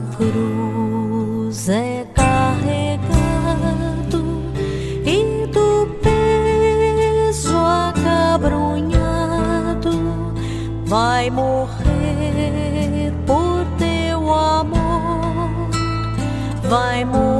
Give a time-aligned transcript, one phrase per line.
[0.00, 3.12] cruz é carregado
[5.04, 8.92] e do peso acabrunhado.
[10.86, 15.70] Vai morrer por teu amor,
[16.68, 17.31] vai morrer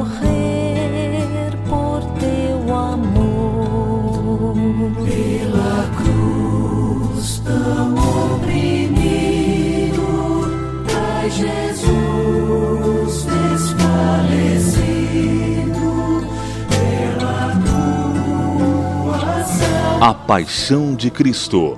[20.26, 21.76] Paixão de Cristo.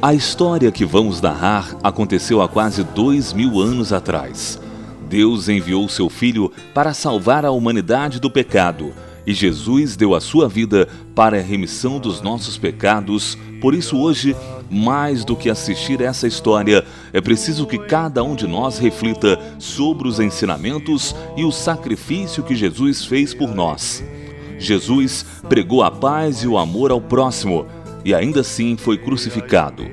[0.00, 4.58] A história que vamos narrar aconteceu há quase dois mil anos atrás.
[5.08, 8.94] Deus enviou seu Filho para salvar a humanidade do pecado
[9.26, 13.36] e Jesus deu a sua vida para a remissão dos nossos pecados.
[13.60, 14.34] Por isso, hoje,
[14.70, 20.08] mais do que assistir essa história, é preciso que cada um de nós reflita sobre
[20.08, 24.02] os ensinamentos e o sacrifício que Jesus fez por nós.
[24.58, 27.66] Jesus pregou a paz e o amor ao próximo
[28.04, 29.84] e ainda assim foi crucificado.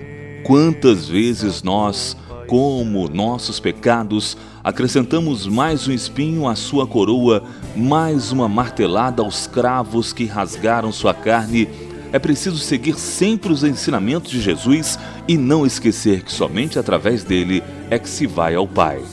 [0.44, 7.44] Quantas vezes nós, como nossos pecados, acrescentamos mais um espinho à sua coroa,
[7.76, 11.68] mais uma martelada aos cravos que rasgaram sua carne?
[12.12, 14.98] É preciso seguir sempre os ensinamentos de Jesus
[15.28, 19.04] e não esquecer que somente através dele é que se vai ao Pai.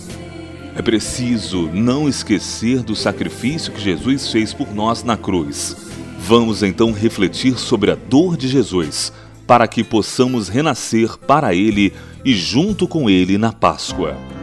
[0.76, 5.75] É preciso não esquecer do sacrifício que Jesus fez por nós na cruz.
[6.19, 9.10] Vamos então refletir sobre a dor de Jesus,
[9.47, 14.35] para que possamos renascer para Ele e junto com Ele na Páscoa.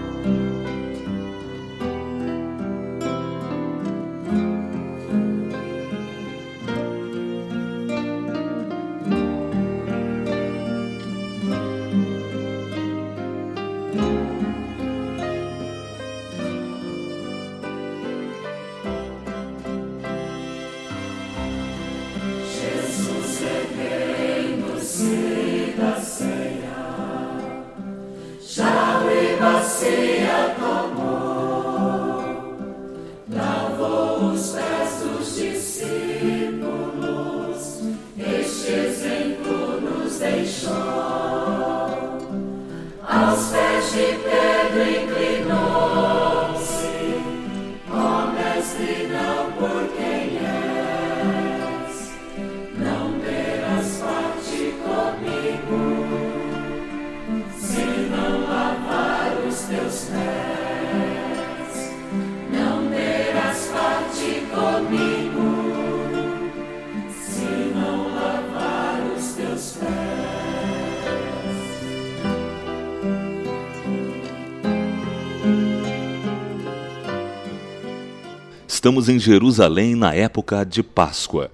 [78.83, 81.50] Estamos em Jerusalém na época de Páscoa.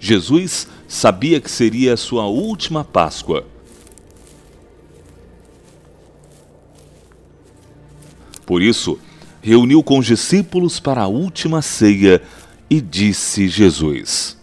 [0.00, 3.46] Jesus sabia que seria a sua última Páscoa.
[8.46, 8.98] Por isso,
[9.42, 12.22] reuniu com os discípulos para a última ceia
[12.70, 14.34] e disse Jesus: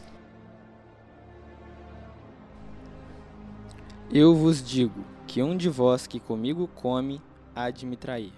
[4.14, 7.20] Eu vos digo que um de vós que comigo come
[7.56, 8.34] há de me trair.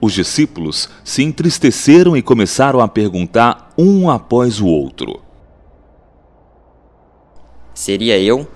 [0.00, 5.22] Os discípulos se entristeceram e começaram a perguntar um após o outro.
[7.74, 8.48] Seria eu?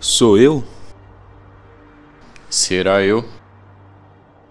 [0.00, 0.64] Sou eu?
[2.50, 3.24] Será eu?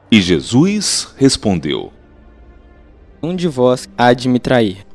[0.09, 1.91] E Jesus respondeu.
[3.21, 4.85] Um de vós há de me trair.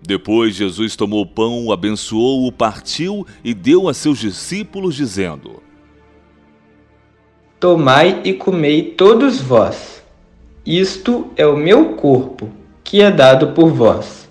[0.00, 5.62] Depois Jesus tomou o pão, o abençoou, o partiu e deu a seus discípulos, dizendo:
[7.58, 10.02] Tomai e comei todos vós.
[10.64, 12.50] Isto é o meu corpo,
[12.84, 14.28] que é dado por vós.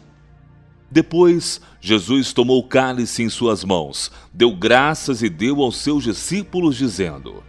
[0.90, 6.78] Depois, Jesus tomou o cálice em suas mãos, deu graças e deu aos seus discípulos,
[6.78, 7.44] dizendo: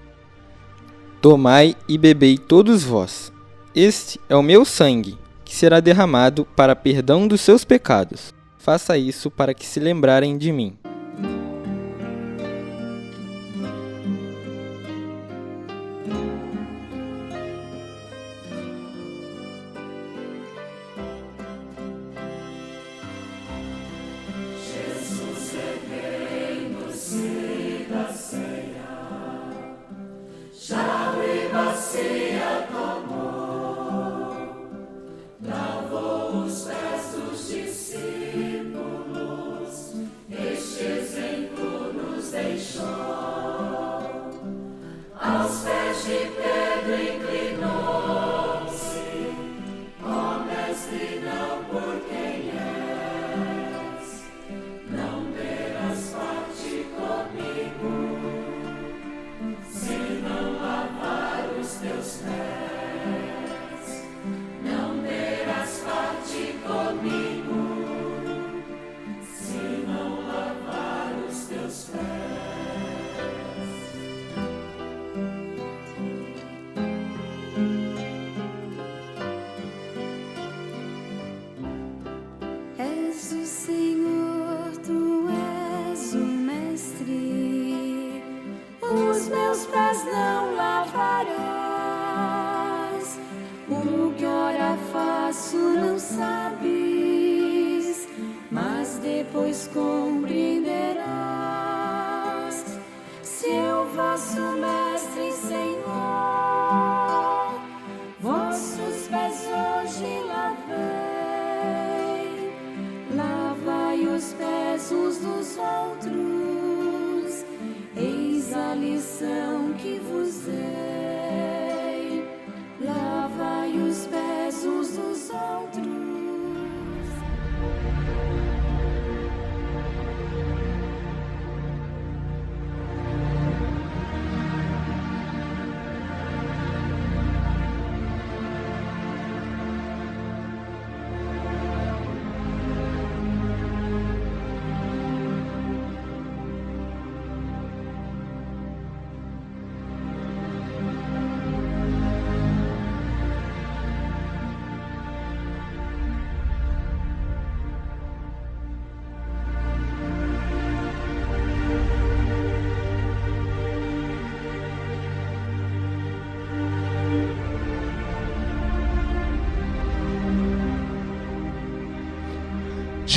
[1.20, 3.32] Tomai e bebei todos vós.
[3.74, 5.16] Este é o meu sangue,
[5.48, 8.34] que será derramado para perdão dos seus pecados.
[8.58, 10.77] Faça isso para que se lembrarem de mim.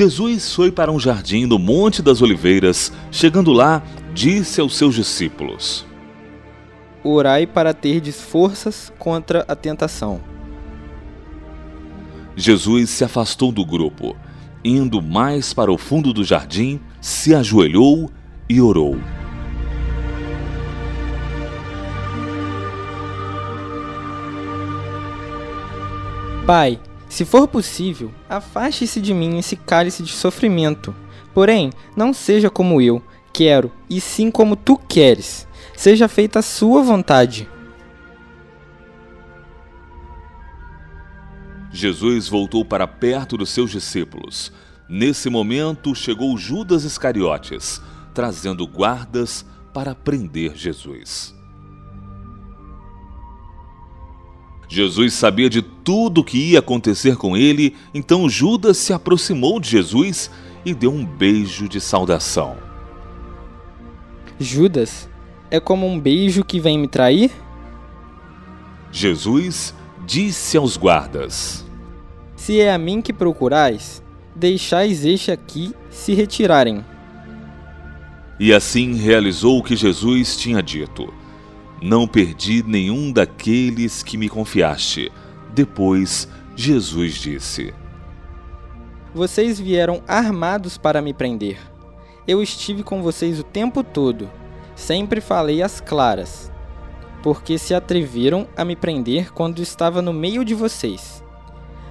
[0.01, 2.91] Jesus foi para um jardim no Monte das Oliveiras.
[3.11, 3.83] Chegando lá,
[4.15, 5.85] disse aos seus discípulos:
[7.03, 10.19] Orai para terdes forças contra a tentação.
[12.35, 14.17] Jesus se afastou do grupo.
[14.65, 18.09] Indo mais para o fundo do jardim, se ajoelhou
[18.49, 18.97] e orou.
[26.47, 26.79] Pai,
[27.11, 30.95] se for possível, afaste-se de mim esse cálice de sofrimento.
[31.33, 33.03] Porém, não seja como eu
[33.33, 35.45] quero, e sim como tu queres.
[35.75, 37.49] Seja feita a sua vontade.
[41.69, 44.49] Jesus voltou para perto dos seus discípulos.
[44.87, 47.81] Nesse momento chegou Judas Iscariotes,
[48.13, 51.40] trazendo guardas para prender Jesus.
[54.71, 59.69] Jesus sabia de tudo o que ia acontecer com ele, então Judas se aproximou de
[59.69, 60.31] Jesus
[60.65, 62.55] e deu um beijo de saudação.
[64.39, 65.09] Judas,
[65.49, 67.31] é como um beijo que vem me trair?
[68.93, 69.75] Jesus
[70.07, 71.65] disse aos guardas:
[72.37, 74.01] Se é a mim que procurais,
[74.33, 76.85] deixais este aqui se retirarem.
[78.39, 81.13] E assim realizou o que Jesus tinha dito.
[81.81, 85.11] Não perdi nenhum daqueles que me confiaste.
[85.51, 87.73] Depois, Jesus disse:
[89.15, 91.57] Vocês vieram armados para me prender.
[92.27, 94.29] Eu estive com vocês o tempo todo.
[94.75, 96.51] Sempre falei às claras.
[97.23, 101.23] Porque se atreveram a me prender quando estava no meio de vocês.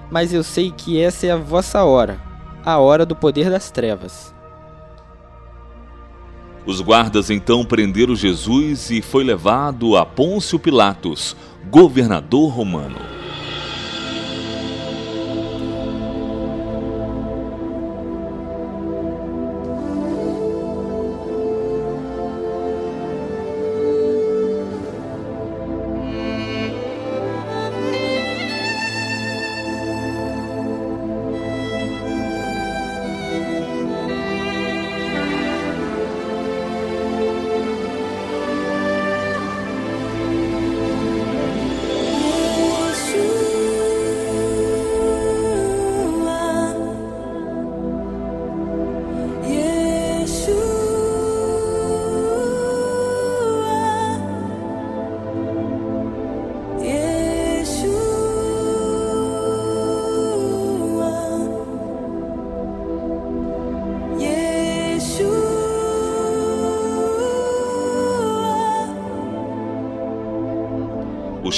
[0.09, 2.21] Mas eu sei que essa é a vossa hora,
[2.63, 4.33] a hora do poder das trevas.
[6.65, 11.35] Os guardas então prenderam Jesus e foi levado a Pôncio Pilatos,
[11.69, 13.20] governador romano.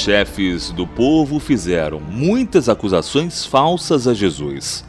[0.04, 4.84] Chefes do povo fizeram muitas acusações falsas a Jesus.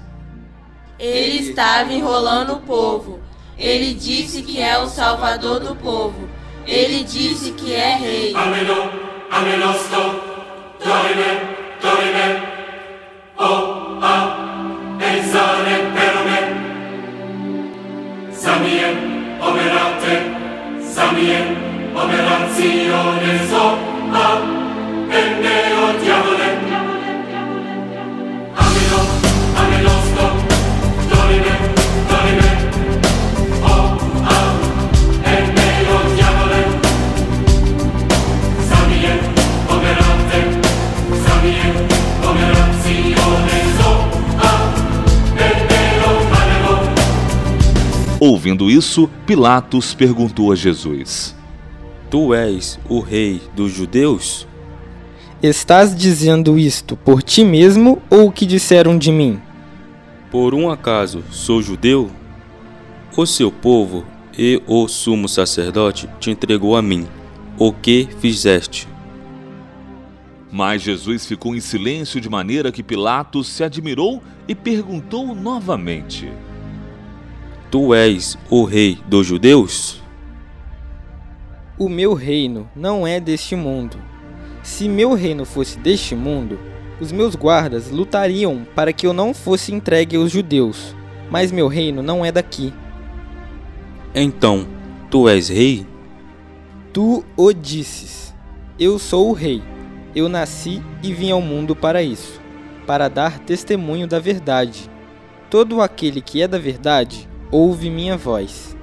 [0.98, 3.20] Ele estava enrolando o povo.
[3.56, 6.28] Ele disse que é o salvador do povo.
[6.66, 8.34] Ele disse que é rei.
[8.34, 8.90] Ameno,
[9.30, 10.23] amenosto,
[48.26, 51.36] Ouvindo isso, Pilatos perguntou a Jesus:
[52.08, 54.48] Tu és o rei dos judeus?
[55.42, 59.38] Estás dizendo isto por ti mesmo ou o que disseram de mim?
[60.30, 62.10] Por um acaso sou judeu?
[63.14, 64.06] O seu povo
[64.38, 67.06] e o sumo sacerdote te entregou a mim.
[67.58, 68.88] O que fizeste?
[70.50, 76.32] Mas Jesus ficou em silêncio de maneira que Pilatos se admirou e perguntou novamente.
[77.74, 80.00] Tu és o rei dos judeus?
[81.76, 83.96] O meu reino não é deste mundo.
[84.62, 86.56] Se meu reino fosse deste mundo,
[87.00, 90.94] os meus guardas lutariam para que eu não fosse entregue aos judeus.
[91.28, 92.72] Mas meu reino não é daqui.
[94.14, 94.68] Então,
[95.10, 95.84] tu és rei?
[96.92, 98.32] Tu o disses.
[98.78, 99.60] Eu sou o rei.
[100.14, 102.40] Eu nasci e vim ao mundo para isso,
[102.86, 104.88] para dar testemunho da verdade.
[105.50, 108.76] Todo aquele que é da verdade ouve minha voz.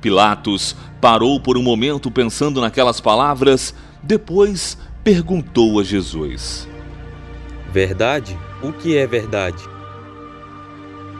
[0.00, 6.68] Pilatos parou por um momento pensando naquelas palavras, depois perguntou a Jesus.
[7.72, 8.38] Verdade?
[8.62, 9.60] O que é verdade?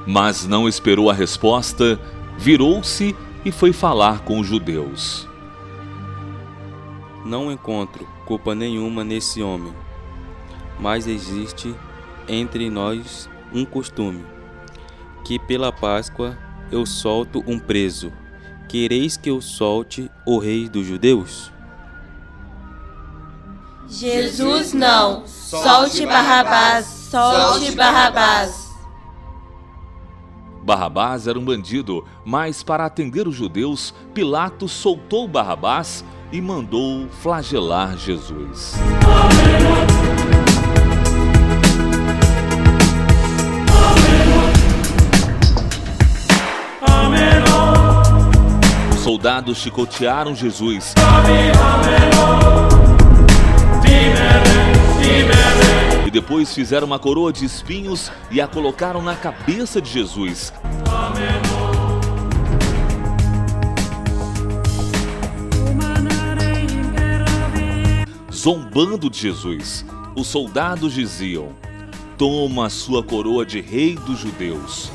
[0.06, 1.98] Mas não esperou a resposta,
[2.38, 5.28] virou-se e foi falar com os judeus.
[7.26, 9.74] Não encontro culpa nenhuma nesse homem,
[10.78, 11.74] mas existe
[12.28, 14.24] entre nós um costume,
[15.24, 16.36] que pela Páscoa
[16.70, 18.12] eu solto um preso.
[18.68, 21.52] Quereis que eu solte o rei dos judeus?
[23.88, 25.26] Jesus não.
[25.26, 26.86] Solte Barrabás.
[27.10, 28.70] Solte Barrabás.
[30.62, 37.98] Barrabás era um bandido, mas para atender os judeus, Pilatos soltou Barrabás e mandou flagelar
[37.98, 38.74] Jesus.
[40.30, 40.41] Os
[49.22, 50.94] soldados chicotearam Jesus.
[56.04, 60.52] E depois fizeram uma coroa de espinhos e a colocaram na cabeça de Jesus.
[68.34, 69.86] Zombando de Jesus,
[70.16, 71.50] os soldados diziam:
[72.18, 74.90] Toma a sua coroa de rei dos judeus.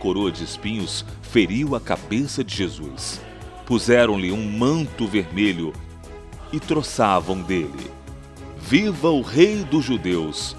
[0.00, 3.20] Coroa de espinhos feriu a cabeça de Jesus.
[3.66, 5.72] Puseram-lhe um manto vermelho
[6.52, 7.90] e troçavam dele:
[8.58, 10.56] Viva o Rei dos Judeus!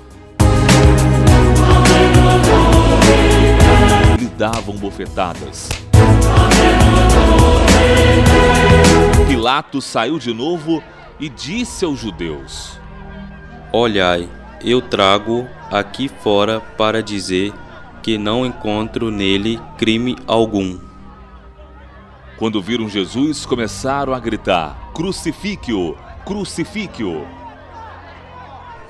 [4.17, 5.69] Lhe davam bofetadas.
[9.27, 10.83] Pilatos saiu de novo
[11.19, 12.79] e disse aos judeus:
[13.73, 14.29] Olhai,
[14.63, 17.51] eu trago aqui fora para dizer
[18.01, 20.77] que não encontro nele crime algum.
[22.37, 25.95] Quando viram Jesus, começaram a gritar: Crucifique-o!
[26.25, 27.25] Crucifique-o!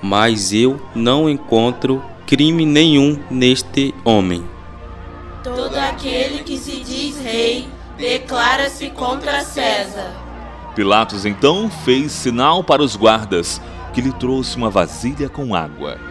[0.02, 4.44] Mas eu não encontro crime nenhum neste homem.
[5.44, 10.12] Todo aquele que se diz rei declara-se contra César.
[10.74, 13.62] Pilatos então fez sinal para os guardas,
[13.94, 16.11] que lhe trouxe uma vasilha com água.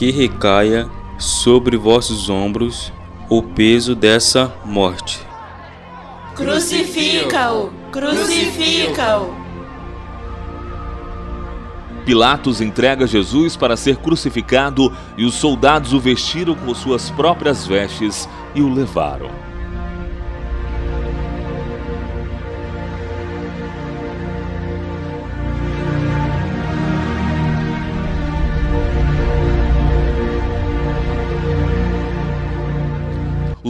[0.00, 0.88] Que recaia
[1.18, 2.90] sobre vossos ombros
[3.28, 5.20] o peso dessa morte.
[6.34, 7.70] Crucifica-o!
[7.92, 9.34] Crucifica-o!
[12.06, 18.26] Pilatos entrega Jesus para ser crucificado e os soldados o vestiram com suas próprias vestes
[18.54, 19.49] e o levaram.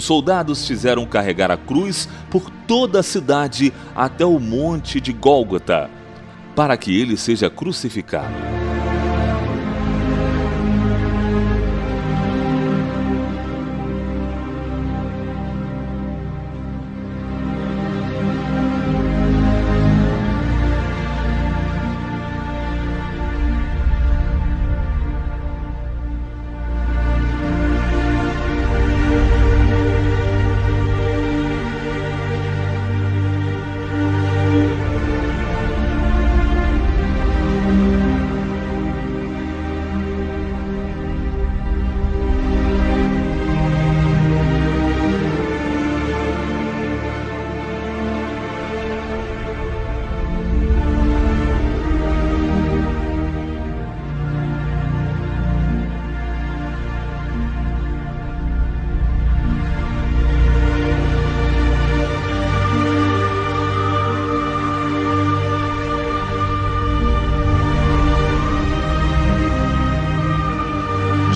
[0.01, 5.91] Os soldados fizeram carregar a cruz por toda a cidade até o monte de Gólgota,
[6.57, 8.60] para que ele seja crucificado.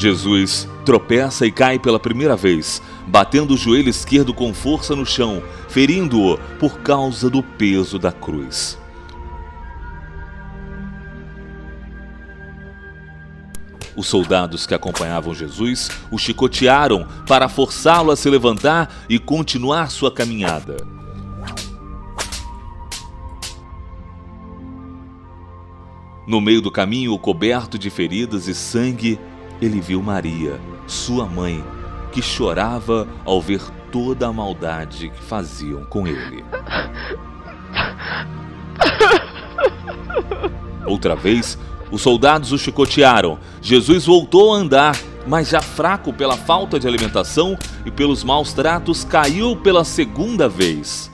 [0.04, 5.42] Jesus tropeça e cai pela primeira vez, batendo o joelho esquerdo com força no chão,
[5.66, 8.78] ferindo-o por causa do peso da cruz.
[13.96, 20.12] Os soldados que acompanhavam Jesus o chicotearam para forçá-lo a se levantar e continuar sua
[20.12, 20.76] caminhada.
[26.26, 29.18] No meio do caminho, coberto de feridas e sangue,
[29.60, 31.64] ele viu Maria, sua mãe,
[32.12, 36.44] que chorava ao ver toda a maldade que faziam com ele.
[40.86, 41.58] Outra vez,
[41.90, 43.38] os soldados o chicotearam.
[43.62, 49.04] Jesus voltou a andar, mas já fraco pela falta de alimentação e pelos maus tratos,
[49.04, 51.13] caiu pela segunda vez.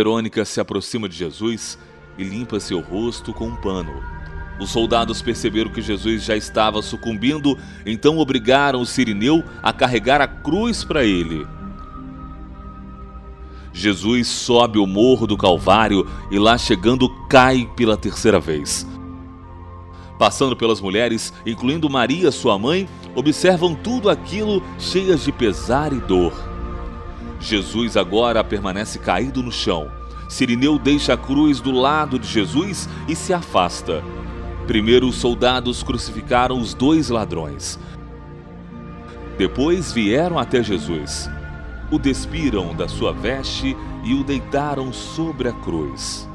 [0.00, 1.78] Verônica se aproxima de Jesus
[2.16, 3.92] e limpa seu rosto com um pano.
[4.58, 10.26] Os soldados perceberam que Jesus já estava sucumbindo, então obrigaram o sirineu a carregar a
[10.26, 11.46] cruz para ele.
[13.74, 18.86] Jesus sobe o morro do Calvário e lá chegando cai pela terceira vez.
[20.18, 26.49] Passando pelas mulheres, incluindo Maria, sua mãe, observam tudo aquilo cheias de pesar e dor.
[27.40, 29.90] Jesus agora permanece caído no chão.
[30.28, 34.04] Sirineu deixa a cruz do lado de Jesus e se afasta.
[34.66, 37.80] Primeiro, os soldados crucificaram os dois ladrões.
[39.36, 41.28] Depois vieram até Jesus.
[41.90, 46.29] O despiram da sua veste e o deitaram sobre a cruz.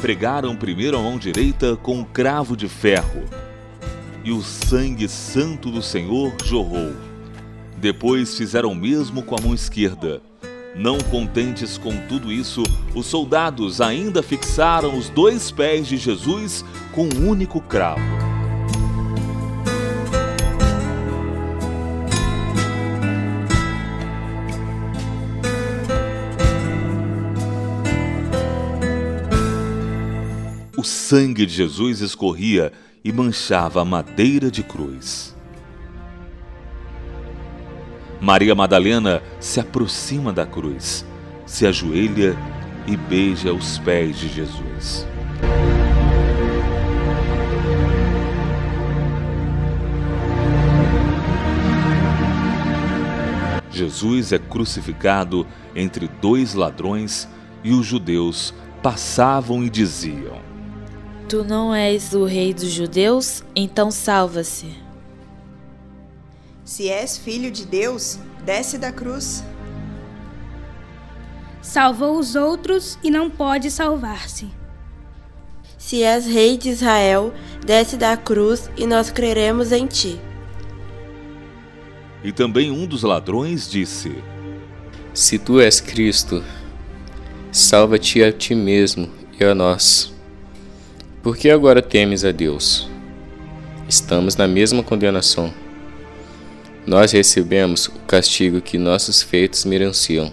[0.00, 3.24] Pregaram primeiro a mão direita com um cravo de ferro,
[4.24, 6.92] e o sangue santo do Senhor jorrou.
[7.76, 10.22] Depois fizeram o mesmo com a mão esquerda.
[10.74, 12.62] Não contentes com tudo isso,
[12.94, 18.29] os soldados ainda fixaram os dois pés de Jesus com um único cravo.
[30.80, 32.72] O sangue de Jesus escorria
[33.04, 35.36] e manchava a madeira de cruz.
[38.18, 41.04] Maria Madalena se aproxima da cruz,
[41.44, 42.34] se ajoelha
[42.86, 45.06] e beija os pés de Jesus.
[53.70, 57.28] Jesus é crucificado entre dois ladrões
[57.62, 60.49] e os judeus passavam e diziam:
[61.30, 63.44] Tu não és o rei dos judeus?
[63.54, 64.66] Então salva-se.
[66.64, 69.44] Se és filho de Deus, desce da cruz.
[71.62, 74.48] Salvou os outros e não pode salvar-se.
[75.78, 77.32] Se és rei de Israel,
[77.64, 80.20] desce da cruz e nós creremos em ti.
[82.24, 84.16] E também um dos ladrões disse:
[85.14, 86.42] Se tu és Cristo,
[87.52, 90.12] salva-te a ti mesmo e a nós.
[91.22, 92.88] Por que agora temes a Deus?
[93.86, 95.52] Estamos na mesma condenação.
[96.86, 100.32] Nós recebemos o castigo que nossos feitos merenciam.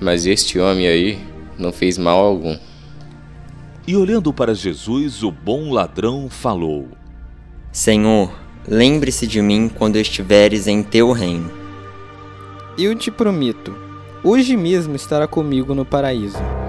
[0.00, 1.18] Mas este homem aí
[1.58, 2.56] não fez mal algum.
[3.86, 6.88] E olhando para Jesus, o bom ladrão falou:
[7.70, 8.32] Senhor,
[8.66, 11.50] lembre-se de mim quando estiveres em teu reino.
[12.78, 13.76] Eu te prometo,
[14.24, 16.61] hoje mesmo estará comigo no paraíso.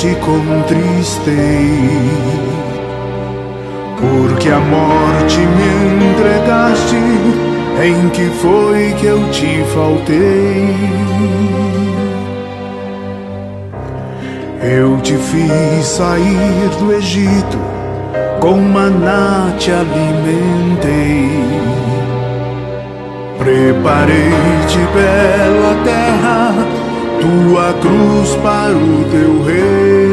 [0.00, 1.78] Te contristei.
[4.00, 6.96] Porque a morte me entregaste,
[7.84, 10.74] em que foi que eu te faltei?
[14.62, 17.58] Eu te fiz sair do Egito,
[18.40, 21.28] com maná te alimentei.
[23.38, 26.39] Preparei-te bela terra,
[27.30, 30.09] tua cruz para o teu rei.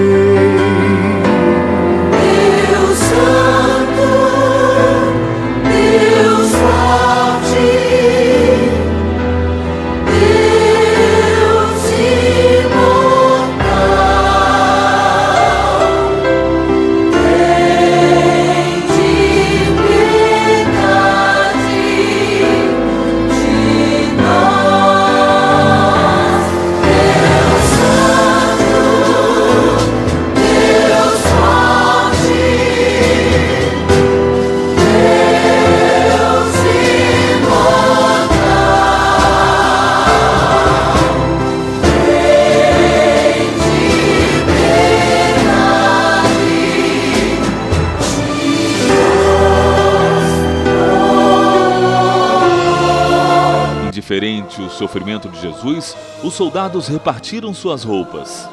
[54.68, 58.48] O sofrimento de Jesus, os soldados repartiram suas roupas.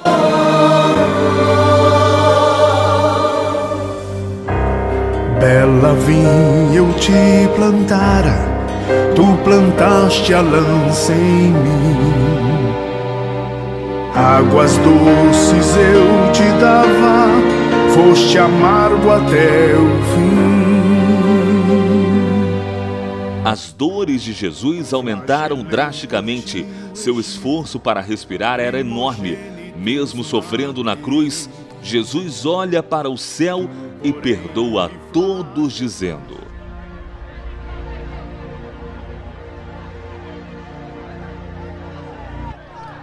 [5.39, 8.39] Bela vinha eu te plantara,
[9.15, 12.75] tu plantaste a lança em mim.
[14.15, 17.29] Águas doces eu te dava,
[17.93, 20.64] foste amargo até o fim.
[23.77, 26.67] Dores de Jesus aumentaram drasticamente.
[26.95, 29.37] Seu esforço para respirar era enorme.
[29.77, 31.49] Mesmo sofrendo na cruz,
[31.83, 33.69] Jesus olha para o céu
[34.03, 36.39] e perdoa a todos, dizendo: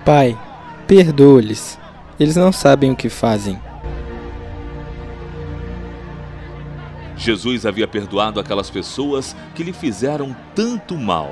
[0.05, 0.37] Pai,
[0.87, 1.77] perdoa-lhes.
[2.19, 3.59] Eles não sabem o que fazem.
[7.21, 11.29] Jesus havia perdoado aquelas pessoas que lhe fizeram tanto mal.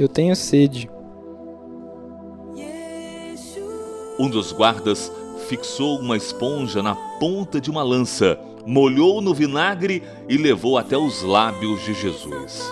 [0.00, 0.88] Eu tenho sede.
[4.16, 5.10] Um dos guardas
[5.48, 11.22] fixou uma esponja na ponta de uma lança, molhou no vinagre e levou até os
[11.22, 12.62] lábios de Jesus.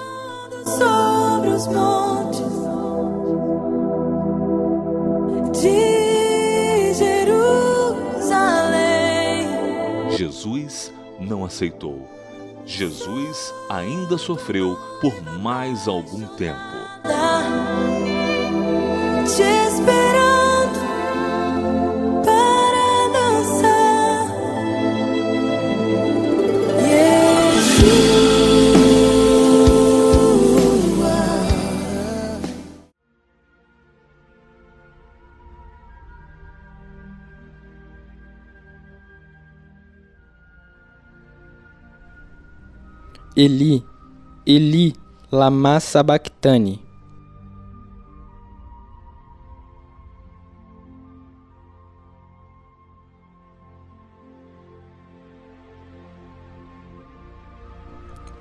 [0.64, 2.40] sobre os montes
[5.60, 7.70] de Jerusalém.
[10.10, 12.08] Jesus não aceitou.
[12.64, 16.58] Jesus ainda sofreu por mais algum tempo.
[19.24, 19.42] Te
[43.40, 43.80] Eli,
[44.44, 44.92] Eli,
[45.32, 46.89] lama sabachthani.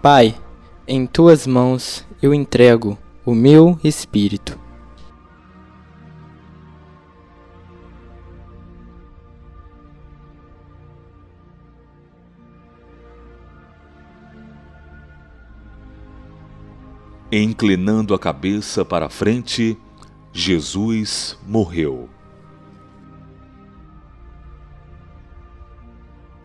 [0.01, 0.33] Pai,
[0.87, 4.57] em tuas mãos eu entrego o meu espírito.
[17.29, 19.77] Inclinando a cabeça para a frente,
[20.31, 22.09] Jesus morreu.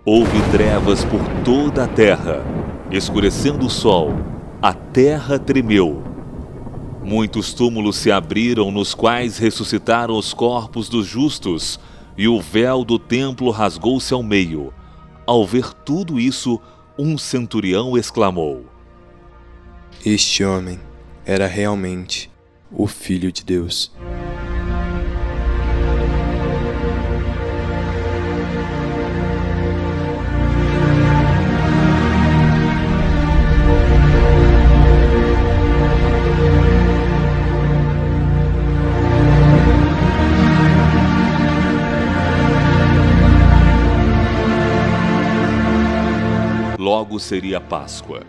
[0.05, 2.43] Houve trevas por toda a terra,
[2.97, 4.11] escurecendo o sol,
[4.63, 6.03] a terra tremeu.
[7.03, 11.79] Muitos túmulos se abriram, nos quais ressuscitaram os corpos dos justos,
[12.17, 14.73] e o véu do templo rasgou-se ao meio.
[15.27, 16.61] Ao ver tudo isso,
[16.97, 18.65] um centurião exclamou:
[20.07, 20.79] Este homem
[21.27, 22.31] era realmente
[22.71, 23.93] o Filho de Deus.
[47.05, 48.23] Logo seria Páscoa,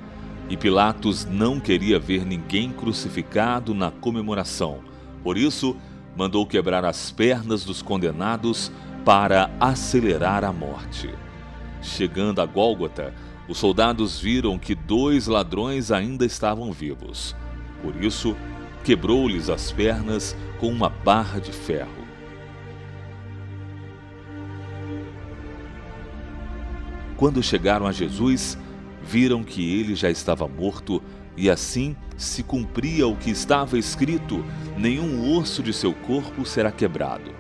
[0.50, 4.80] e Pilatos não queria ver ninguém crucificado na comemoração.
[5.24, 5.78] Por isso,
[6.14, 8.70] mandou quebrar as pernas dos condenados
[9.06, 11.10] para acelerar a morte.
[11.82, 13.14] Chegando a Gólgota,
[13.48, 17.34] os soldados viram que dois ladrões ainda estavam vivos.
[17.82, 18.36] Por isso,
[18.84, 22.06] quebrou-lhes as pernas com uma barra de ferro.
[27.16, 28.58] Quando chegaram a Jesus,
[29.08, 31.02] viram que ele já estava morto
[31.38, 34.44] e assim se cumpria o que estava escrito:
[34.78, 37.32] nenhum osso de seu corpo será quebrado.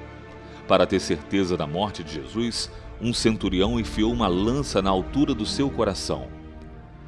[0.67, 5.45] Para ter certeza da morte de Jesus, um centurião enfiou uma lança na altura do
[5.45, 6.27] seu coração.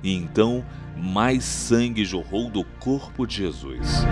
[0.03, 0.63] E então
[0.95, 4.05] mais sangue jorrou do corpo de Jesus.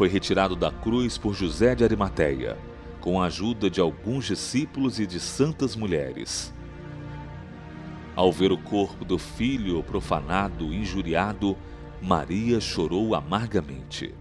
[0.00, 2.56] Foi retirado da cruz por José de Arimateia,
[3.02, 6.54] com a ajuda de alguns discípulos e de santas mulheres.
[8.16, 11.54] Ao ver o corpo do filho profanado, injuriado,
[12.00, 14.14] Maria chorou amargamente.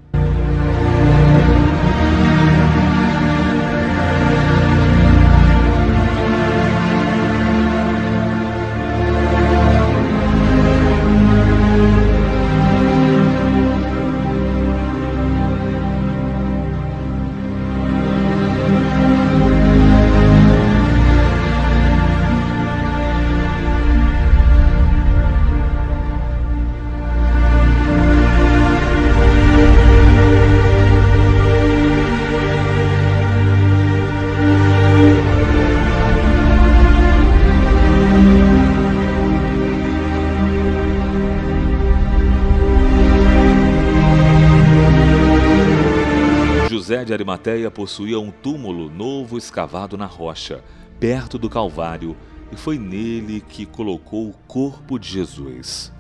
[47.10, 50.64] De Arimateia possuía um túmulo novo escavado na rocha,
[51.00, 52.16] perto do Calvário,
[52.52, 55.92] e foi nele que colocou o corpo de Jesus.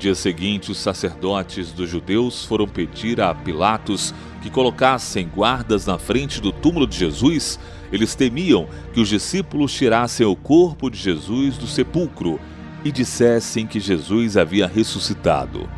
[0.00, 6.40] Dia seguinte, os sacerdotes dos judeus foram pedir a Pilatos que colocassem guardas na frente
[6.40, 7.60] do túmulo de Jesus.
[7.92, 12.40] Eles temiam que os discípulos tirassem o corpo de Jesus do sepulcro
[12.82, 15.68] e dissessem que Jesus havia ressuscitado.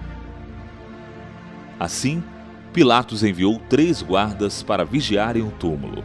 [1.80, 2.22] Assim,
[2.72, 6.04] Pilatos enviou três guardas para vigiarem o túmulo.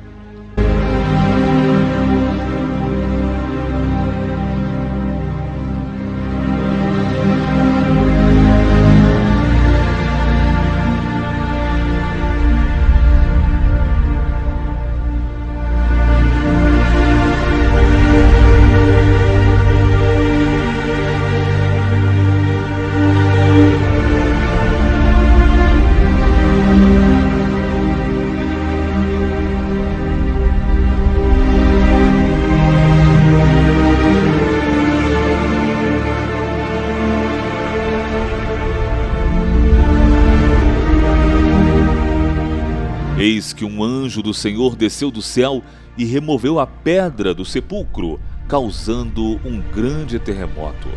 [44.27, 45.63] Do Senhor desceu do céu
[45.97, 50.89] e removeu a pedra do sepulcro, causando um grande terremoto.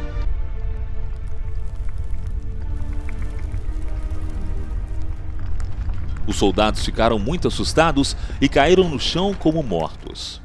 [6.27, 10.43] Os soldados ficaram muito assustados e caíram no chão como mortos.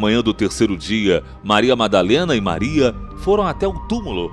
[0.00, 4.30] Manhã do terceiro dia, Maria Madalena e Maria foram até o túmulo.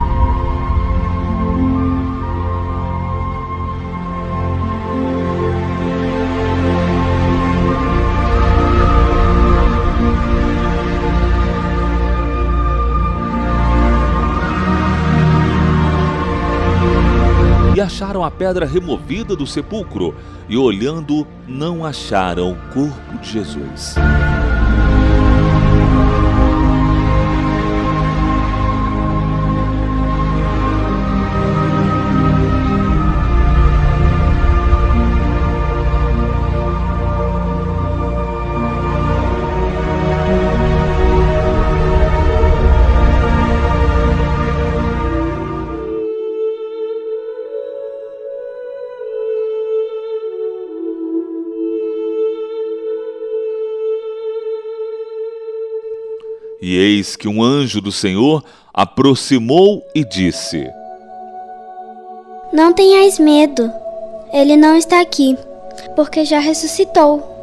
[17.75, 20.15] E acharam a pedra removida do sepulcro,
[20.49, 23.95] e olhando, não acharam o corpo de Jesus.
[56.77, 60.69] Eis que um anjo do Senhor aproximou e disse:
[62.53, 63.71] Não tenhais medo,
[64.31, 65.35] ele não está aqui,
[65.95, 67.35] porque já ressuscitou.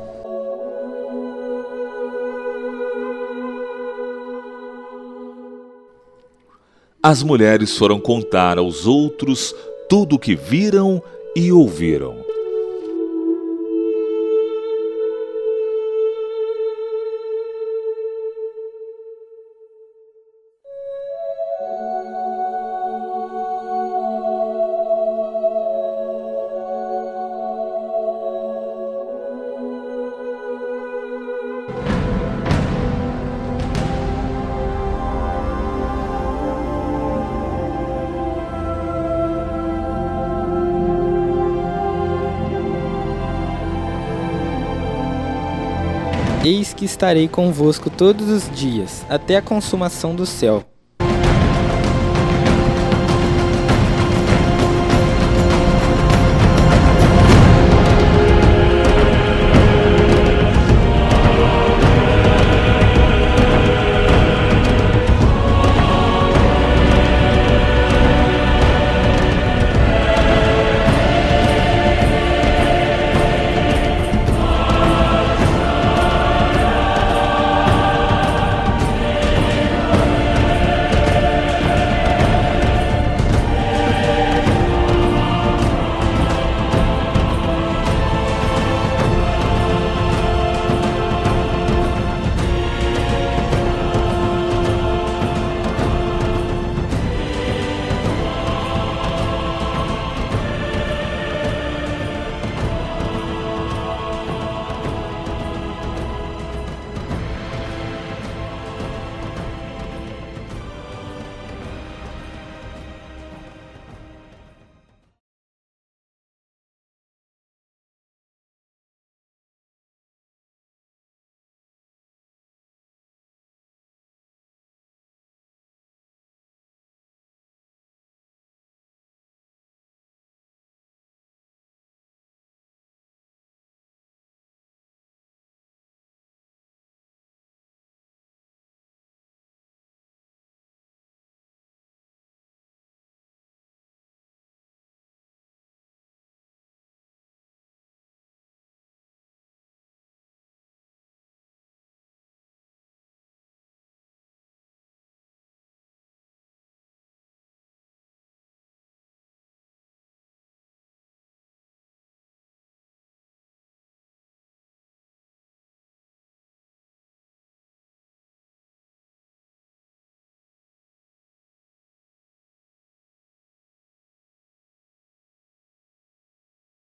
[7.03, 9.55] As mulheres foram contar aos outros
[9.91, 11.03] tudo o que viram
[11.37, 12.24] e ouviram.
[46.45, 50.63] Eis que estarei convosco todos os dias, até a consumação do céu.